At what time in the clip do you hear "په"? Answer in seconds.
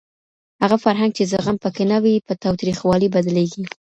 1.63-1.69, 2.27-2.33